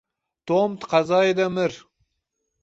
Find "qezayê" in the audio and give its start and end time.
0.91-1.33